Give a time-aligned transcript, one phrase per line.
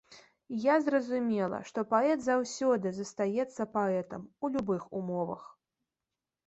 [0.61, 5.43] Я зразумела, што паэт заўсёды застаецца паэтам, у любых умовах.